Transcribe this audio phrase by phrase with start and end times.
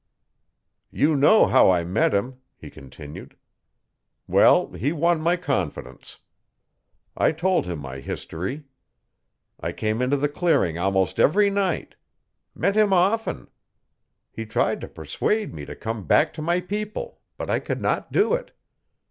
[0.89, 3.35] 'You know how I met him,' he continued.
[4.27, 6.17] 'Well, he won my confidence.
[7.15, 8.63] I told him my history.
[9.59, 11.93] I came into the clearing almost every night.
[12.55, 13.47] Met him often.
[14.31, 18.11] He tried to persuade me to come back to my people, but I could not
[18.11, 18.57] do it.